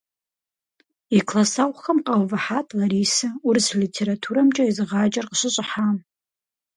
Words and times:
И 1.17 1.19
классэгъухэм 1.27 1.97
къаувыхьат 2.05 2.67
Ларисэ, 2.77 3.29
урыс 3.47 3.67
литературэмкӀэ 3.81 4.63
езыгъаджэр 4.69 5.25
къыщыщӀыхьам. 5.29 5.97